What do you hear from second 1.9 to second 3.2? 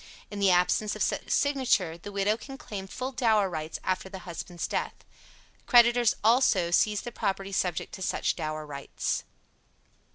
the widow can claim full